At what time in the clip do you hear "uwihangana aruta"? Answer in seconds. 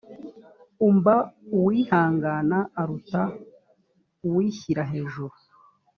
1.59-3.21